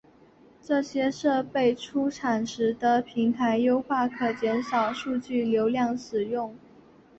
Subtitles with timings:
[0.63, 6.55] 这些设备出厂时的平台优化可减少数据流量使用。